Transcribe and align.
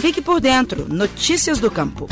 Fique 0.00 0.22
por 0.22 0.40
dentro. 0.40 0.88
Notícias 0.88 1.58
do 1.58 1.70
Campo. 1.70 2.08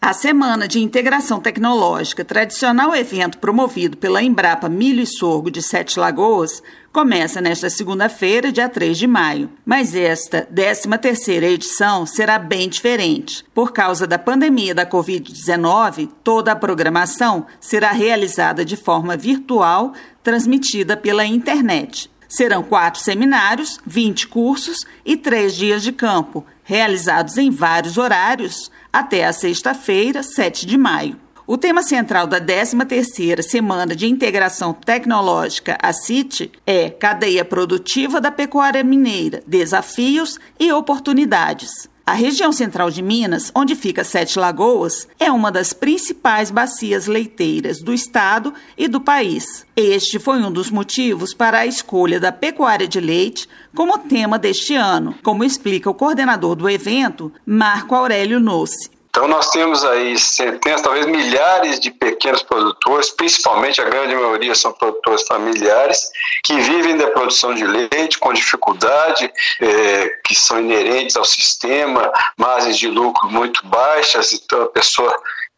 A 0.00 0.14
Semana 0.14 0.66
de 0.66 0.80
Integração 0.80 1.40
Tecnológica, 1.40 2.24
tradicional 2.24 2.96
evento 2.96 3.36
promovido 3.36 3.98
pela 3.98 4.22
Embrapa 4.22 4.66
Milho 4.66 5.02
e 5.02 5.06
Sorgo 5.06 5.50
de 5.50 5.60
Sete 5.60 6.00
Lagoas, 6.00 6.62
começa 6.90 7.38
nesta 7.38 7.68
segunda-feira, 7.68 8.50
dia 8.50 8.66
3 8.66 8.96
de 8.96 9.06
maio. 9.06 9.50
Mas 9.62 9.94
esta 9.94 10.48
13ª 10.50 11.42
edição 11.42 12.06
será 12.06 12.38
bem 12.38 12.66
diferente. 12.66 13.44
Por 13.52 13.72
causa 13.72 14.06
da 14.06 14.18
pandemia 14.18 14.74
da 14.74 14.86
Covid-19, 14.86 16.08
toda 16.24 16.52
a 16.52 16.56
programação 16.56 17.44
será 17.60 17.92
realizada 17.92 18.64
de 18.64 18.76
forma 18.76 19.18
virtual, 19.18 19.92
transmitida 20.22 20.96
pela 20.96 21.26
internet. 21.26 22.08
Serão 22.28 22.62
quatro 22.62 23.00
seminários, 23.00 23.78
20 23.86 24.28
cursos 24.28 24.84
e 25.04 25.16
três 25.16 25.54
dias 25.54 25.82
de 25.82 25.92
campo, 25.92 26.44
realizados 26.64 27.38
em 27.38 27.50
vários 27.50 27.96
horários, 27.96 28.70
até 28.92 29.24
a 29.24 29.32
sexta-feira, 29.32 30.22
7 30.22 30.66
de 30.66 30.76
maio. 30.76 31.16
O 31.46 31.56
tema 31.56 31.80
central 31.80 32.26
da 32.26 32.40
13ª 32.40 33.40
Semana 33.40 33.94
de 33.94 34.08
Integração 34.08 34.72
Tecnológica, 34.72 35.78
a 35.80 35.92
CIT, 35.92 36.50
é 36.66 36.90
Cadeia 36.90 37.44
Produtiva 37.44 38.20
da 38.20 38.32
Pecuária 38.32 38.82
Mineira, 38.82 39.44
Desafios 39.46 40.40
e 40.58 40.72
Oportunidades. 40.72 41.88
A 42.08 42.12
região 42.12 42.52
central 42.52 42.88
de 42.88 43.02
Minas, 43.02 43.50
onde 43.52 43.74
fica 43.74 44.04
Sete 44.04 44.38
Lagoas, 44.38 45.08
é 45.18 45.32
uma 45.32 45.50
das 45.50 45.72
principais 45.72 46.52
bacias 46.52 47.08
leiteiras 47.08 47.82
do 47.82 47.92
estado 47.92 48.54
e 48.78 48.86
do 48.86 49.00
país. 49.00 49.66
Este 49.74 50.20
foi 50.20 50.40
um 50.40 50.52
dos 50.52 50.70
motivos 50.70 51.34
para 51.34 51.58
a 51.58 51.66
escolha 51.66 52.20
da 52.20 52.30
pecuária 52.30 52.86
de 52.86 53.00
leite 53.00 53.48
como 53.74 53.98
tema 53.98 54.38
deste 54.38 54.76
ano, 54.76 55.16
como 55.20 55.42
explica 55.42 55.90
o 55.90 55.94
coordenador 55.94 56.54
do 56.54 56.70
evento, 56.70 57.32
Marco 57.44 57.92
Aurélio 57.92 58.38
Nossi. 58.38 58.95
Então 59.16 59.28
nós 59.28 59.48
temos 59.48 59.82
aí 59.82 60.18
centenas, 60.18 60.82
talvez 60.82 61.06
milhares 61.06 61.80
de 61.80 61.90
pequenos 61.90 62.42
produtores, 62.42 63.08
principalmente 63.12 63.80
a 63.80 63.84
grande 63.84 64.14
maioria 64.14 64.54
são 64.54 64.74
produtores 64.74 65.22
familiares, 65.26 66.10
que 66.44 66.60
vivem 66.60 66.98
da 66.98 67.06
produção 67.06 67.54
de 67.54 67.64
leite 67.64 68.18
com 68.18 68.30
dificuldade, 68.34 69.32
é, 69.62 70.08
que 70.22 70.34
são 70.34 70.60
inerentes 70.60 71.16
ao 71.16 71.24
sistema, 71.24 72.12
margens 72.36 72.76
de 72.76 72.88
lucro 72.88 73.30
muito 73.30 73.66
baixas, 73.66 74.34
então 74.34 74.64
a 74.64 74.66
pessoa 74.66 75.10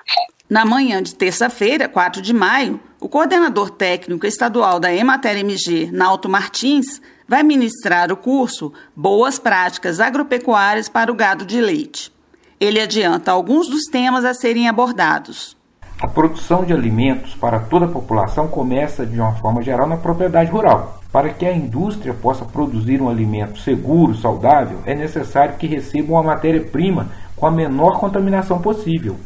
Na 0.52 0.66
manhã 0.66 1.02
de 1.02 1.14
terça-feira, 1.14 1.88
4 1.88 2.20
de 2.20 2.34
maio, 2.34 2.78
o 3.00 3.08
coordenador 3.08 3.70
técnico 3.70 4.26
estadual 4.26 4.78
da 4.78 4.92
Emater 4.92 5.38
MG, 5.38 5.88
Nauto 5.90 6.28
Martins, 6.28 7.00
vai 7.26 7.42
ministrar 7.42 8.12
o 8.12 8.18
curso 8.18 8.70
Boas 8.94 9.38
Práticas 9.38 9.98
Agropecuárias 9.98 10.90
para 10.90 11.10
o 11.10 11.14
Gado 11.14 11.46
de 11.46 11.58
Leite. 11.58 12.12
Ele 12.60 12.78
adianta 12.78 13.32
alguns 13.32 13.66
dos 13.66 13.84
temas 13.84 14.26
a 14.26 14.34
serem 14.34 14.68
abordados. 14.68 15.56
A 15.98 16.06
produção 16.06 16.66
de 16.66 16.74
alimentos 16.74 17.34
para 17.34 17.58
toda 17.58 17.86
a 17.86 17.90
população 17.90 18.46
começa, 18.46 19.06
de 19.06 19.18
uma 19.18 19.34
forma 19.36 19.62
geral, 19.62 19.88
na 19.88 19.96
propriedade 19.96 20.50
rural. 20.50 21.00
Para 21.10 21.30
que 21.30 21.46
a 21.46 21.56
indústria 21.56 22.12
possa 22.12 22.44
produzir 22.44 23.00
um 23.00 23.08
alimento 23.08 23.58
seguro, 23.58 24.14
saudável, 24.14 24.80
é 24.84 24.94
necessário 24.94 25.56
que 25.56 25.66
receba 25.66 26.12
uma 26.12 26.22
matéria-prima 26.22 27.08
com 27.34 27.46
a 27.46 27.50
menor 27.50 27.98
contaminação 27.98 28.60
possível. 28.60 29.16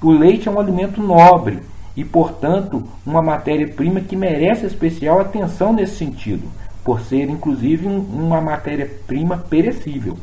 O 0.00 0.12
leite 0.12 0.48
é 0.48 0.50
um 0.50 0.60
alimento 0.60 1.02
nobre 1.02 1.58
e, 1.96 2.04
portanto, 2.04 2.84
uma 3.04 3.20
matéria-prima 3.20 4.00
que 4.00 4.14
merece 4.14 4.64
especial 4.64 5.18
atenção 5.18 5.72
nesse 5.72 5.96
sentido, 5.96 6.48
por 6.84 7.00
ser 7.00 7.28
inclusive 7.28 7.88
um, 7.88 7.98
uma 7.98 8.40
matéria-prima 8.40 9.38
perecível. 9.38 10.16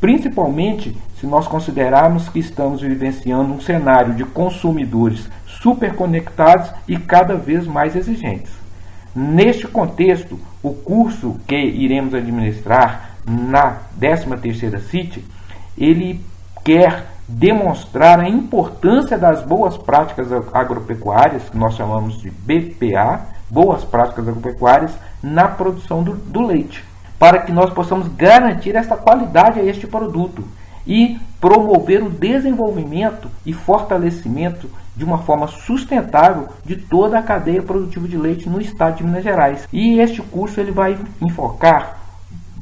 Principalmente 0.00 0.96
se 1.20 1.26
nós 1.26 1.46
considerarmos 1.46 2.30
que 2.30 2.38
estamos 2.38 2.80
vivenciando 2.80 3.52
um 3.52 3.60
cenário 3.60 4.14
de 4.14 4.24
consumidores 4.24 5.28
superconectados 5.46 6.70
e 6.88 6.96
cada 6.96 7.34
vez 7.34 7.66
mais 7.66 7.94
exigentes. 7.94 8.52
Neste 9.14 9.68
contexto, 9.68 10.40
o 10.62 10.72
curso 10.72 11.36
que 11.46 11.54
iremos 11.54 12.14
administrar 12.14 13.16
na 13.26 13.78
13ª 14.00 14.80
CIT, 14.80 15.22
ele 15.76 16.20
quer 16.64 17.13
demonstrar 17.26 18.20
a 18.20 18.28
importância 18.28 19.16
das 19.16 19.42
boas 19.42 19.76
práticas 19.76 20.28
agropecuárias, 20.52 21.48
que 21.48 21.56
nós 21.56 21.74
chamamos 21.74 22.18
de 22.18 22.30
BPA, 22.30 23.20
boas 23.50 23.84
práticas 23.84 24.28
agropecuárias, 24.28 24.92
na 25.22 25.48
produção 25.48 26.02
do, 26.02 26.14
do 26.14 26.42
leite, 26.42 26.84
para 27.18 27.38
que 27.38 27.52
nós 27.52 27.70
possamos 27.70 28.08
garantir 28.08 28.76
esta 28.76 28.96
qualidade 28.96 29.60
a 29.60 29.64
este 29.64 29.86
produto 29.86 30.44
e 30.86 31.18
promover 31.40 32.02
o 32.02 32.10
desenvolvimento 32.10 33.30
e 33.44 33.52
fortalecimento 33.52 34.68
de 34.94 35.04
uma 35.04 35.18
forma 35.18 35.46
sustentável 35.46 36.48
de 36.64 36.76
toda 36.76 37.18
a 37.18 37.22
cadeia 37.22 37.62
produtiva 37.62 38.06
de 38.06 38.16
leite 38.16 38.48
no 38.48 38.60
estado 38.60 38.96
de 38.96 39.04
Minas 39.04 39.24
Gerais. 39.24 39.68
E 39.72 39.98
este 39.98 40.22
curso 40.22 40.60
ele 40.60 40.70
vai 40.70 40.98
enfocar 41.20 41.98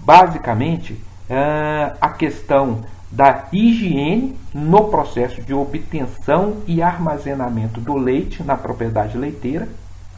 basicamente 0.05 0.93
uh, 0.93 1.97
a 2.01 2.09
questão 2.11 2.81
da 3.13 3.45
higiene 3.53 4.35
no 4.55 4.89
processo 4.89 5.43
de 5.43 5.53
obtenção 5.53 6.63
e 6.67 6.83
armazenamento 6.83 7.79
do 7.79 7.95
leite 7.95 8.43
na 8.43 8.57
propriedade 8.57 9.19
leiteira, 9.19 9.69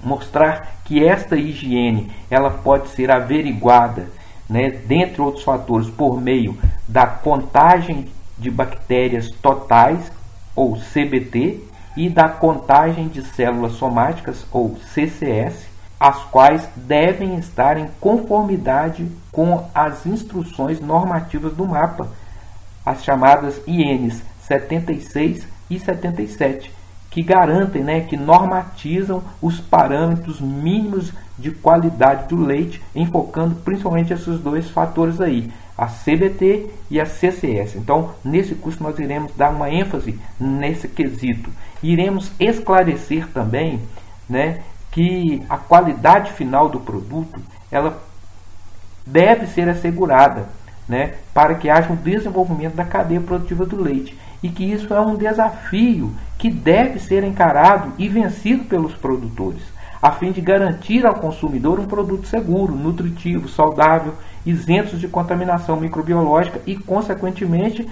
mostrar 0.00 0.76
que 0.85 1.05
esta 1.05 1.37
higiene 1.37 2.12
ela 2.31 2.50
pode 2.50 2.88
ser 2.91 3.11
averiguada, 3.11 4.06
né, 4.49 4.70
dentre 4.70 5.20
outros 5.20 5.43
fatores, 5.43 5.91
por 5.91 6.20
meio 6.20 6.56
da 6.87 7.05
contagem 7.05 8.06
de 8.38 8.49
bactérias 8.49 9.29
totais 9.43 10.12
ou 10.55 10.76
CBT 10.76 11.64
e 11.97 12.08
da 12.08 12.29
contagem 12.29 13.08
de 13.08 13.23
células 13.23 13.73
somáticas 13.73 14.47
ou 14.52 14.76
CCS, 14.93 15.67
as 15.99 16.23
quais 16.25 16.69
devem 16.76 17.38
estar 17.38 17.76
em 17.76 17.88
conformidade 18.00 19.08
com 19.32 19.69
as 19.75 20.06
instruções 20.06 20.81
normativas 20.81 21.55
do 21.55 21.67
mapa 21.67 22.08
as 22.85 23.03
chamadas 23.05 23.61
INs 23.67 24.23
76 24.43 25.47
e 25.71 25.79
77, 25.79 26.71
que 27.11 27.23
garantem, 27.23 27.83
né, 27.83 28.01
que 28.01 28.17
normatizam 28.17 29.23
os 29.41 29.61
parâmetros 29.61 30.41
mínimos 30.41 31.13
de 31.39 31.51
qualidade 31.51 32.29
do 32.29 32.37
leite, 32.37 32.83
enfocando 32.95 33.57
principalmente 33.57 34.13
esses 34.13 34.39
dois 34.41 34.69
fatores 34.69 35.21
aí, 35.21 35.51
a 35.77 35.87
CBT 35.87 36.71
e 36.91 37.01
a 37.01 37.07
CCS. 37.07 37.77
Então, 37.77 38.11
nesse 38.25 38.55
curso 38.55 38.83
nós 38.83 38.99
iremos 38.99 39.33
dar 39.37 39.51
uma 39.51 39.71
ênfase 39.71 40.19
nesse 40.39 40.89
quesito. 40.89 41.51
Iremos 41.83 42.31
esclarecer 42.39 43.29
também, 43.29 43.81
né, 44.29 44.61
que 44.91 45.43
a 45.49 45.57
qualidade 45.57 46.33
final 46.33 46.69
do 46.69 46.81
produto, 46.81 47.41
ela 47.71 48.01
deve 49.07 49.47
ser 49.47 49.69
assegurada 49.69 50.49
né, 50.89 51.15
para 51.33 51.55
que 51.55 51.71
haja 51.71 51.93
um 51.93 51.97
desenvolvimento 51.97 52.75
da 52.75 52.85
cadeia 52.85 53.21
produtiva 53.21 53.65
do 53.65 53.81
leite. 53.81 54.17
E 54.43 54.49
que 54.49 54.65
isso 54.65 54.93
é 54.93 55.01
um 55.01 55.17
desafio 55.17 56.13
que 56.39 56.51
deve 56.51 56.99
ser 56.99 57.25
encarado 57.25 57.93
e 57.99 58.09
vencido 58.09 58.65
pelos 58.65 58.95
produtores, 58.95 59.63
a 60.03 60.11
fim 60.11 60.33
de 60.33 60.43
garantir 60.43 61.07
ao 61.07 61.15
consumidor 61.15 61.81
um 61.81 61.87
produto 61.87 62.27
seguro, 62.27 62.75
nutritivo, 62.75 63.49
saudável, 63.49 64.15
isento 64.45 64.99
de 64.99 65.09
contaminação 65.09 65.77
microbiológica 65.77 66.61
e, 66.67 66.77
consequentemente, 66.77 67.89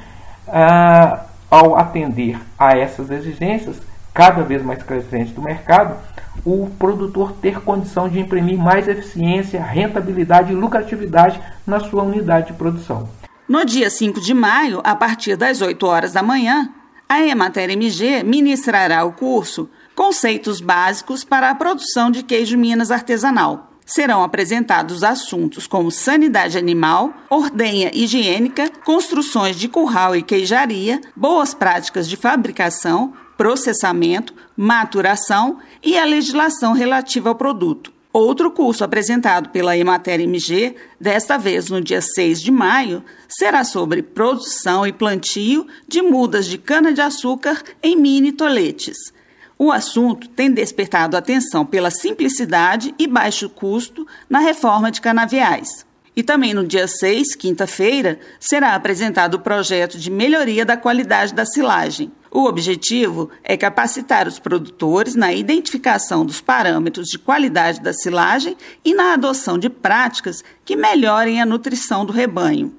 ah, 0.47 1.25
ao 1.51 1.79
atender 1.79 2.39
a 2.59 2.77
essas 2.77 3.11
exigências 3.11 3.81
cada 4.13 4.43
vez 4.43 4.63
mais 4.63 4.83
crescentes 4.83 5.33
do 5.33 5.43
mercado, 5.43 5.97
o 6.45 6.69
produtor 6.79 7.33
ter 7.41 7.61
condição 7.61 8.09
de 8.09 8.19
imprimir 8.19 8.59
mais 8.59 8.89
eficiência, 8.89 9.63
rentabilidade 9.63 10.53
e 10.53 10.57
lucratividade 10.57 11.41
na 11.67 11.81
sua 11.81 12.03
unidade 12.03 12.49
de 12.49 12.53
produção. 12.55 13.09
No 13.49 13.65
dia 13.65 13.91
5 13.91 14.21
de 14.21 14.35
maio, 14.35 14.81
a 14.85 14.95
partir 14.95 15.37
das 15.37 15.61
8 15.61 15.87
horas 15.87 16.13
da 16.13 16.23
manhã, 16.23 16.71
a 17.09 17.21
Emater 17.21 17.71
MG 17.71 18.23
ministrará 18.23 19.05
o 19.05 19.13
curso 19.13 19.69
Conceitos 19.95 20.61
Básicos 20.61 21.25
para 21.25 21.51
a 21.51 21.55
Produção 21.55 22.11
de 22.11 22.23
Queijo 22.23 22.57
Minas 22.57 22.91
Artesanal. 22.91 23.73
Serão 23.85 24.23
apresentados 24.23 25.05
assuntos 25.05 25.67
como 25.67 25.91
sanidade 25.91 26.57
animal, 26.57 27.13
ordenha 27.29 27.91
higiênica, 27.93 28.71
construções 28.85 29.57
de 29.57 29.69
curral 29.69 30.17
e 30.17 30.23
queijaria, 30.23 31.01
boas 31.15 31.53
práticas 31.53 32.09
de 32.09 32.17
fabricação, 32.17 33.13
processamento, 33.43 34.33
maturação 34.57 35.59
e 35.83 35.99
a 35.99 36.05
legislação 36.05 36.75
relativa 36.75 37.29
ao 37.29 37.35
produto. 37.35 37.93
Outro 38.13 38.53
curso 38.53 38.85
apresentado 38.85 39.49
pela 39.49 39.77
Emater 39.77 40.21
MG, 40.21 40.77
desta 41.01 41.37
vez 41.37 41.69
no 41.69 41.81
dia 41.81 42.01
6 42.01 42.41
de 42.41 42.53
maio, 42.53 43.03
será 43.29 43.65
sobre 43.65 44.01
produção 44.01 44.87
e 44.87 44.93
plantio 44.93 45.67
de 45.89 46.01
mudas 46.01 46.47
de 46.47 46.57
cana-de-açúcar 46.57 47.65
em 47.83 47.97
mini 47.97 48.31
toletes. 48.31 49.13
O 49.59 49.73
assunto 49.73 50.29
tem 50.29 50.49
despertado 50.49 51.17
atenção 51.17 51.67
pela 51.67 51.91
simplicidade 51.91 52.95
e 52.97 53.09
baixo 53.09 53.51
custo 53.51 54.07
na 54.31 54.39
reforma 54.39 54.89
de 54.89 55.01
canaviais. 55.01 55.85
E 56.15 56.23
também 56.23 56.53
no 56.53 56.67
dia 56.67 56.87
6, 56.87 57.35
quinta-feira, 57.35 58.19
será 58.39 58.75
apresentado 58.75 59.35
o 59.35 59.41
projeto 59.41 59.97
de 59.99 60.11
melhoria 60.11 60.65
da 60.65 60.77
qualidade 60.77 61.33
da 61.33 61.47
silagem. 61.47 62.13
O 62.31 62.45
objetivo 62.45 63.31
é 63.43 63.57
capacitar 63.57 64.29
os 64.29 64.39
produtores 64.39 65.15
na 65.15 65.33
identificação 65.33 66.25
dos 66.25 66.41
parâmetros 66.41 67.09
de 67.09 67.19
qualidade 67.19 67.81
da 67.81 67.93
silagem 67.93 68.57
e 68.85 68.95
na 68.95 69.15
adoção 69.15 69.59
de 69.59 69.71
práticas 69.71 70.45
que 70.65 70.77
melhorem 70.77 71.41
a 71.41 71.47
nutrição 71.47 72.05
do 72.05 72.13
rebanho. 72.13 72.75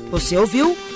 Você 0.10 0.36
ouviu 0.36 0.76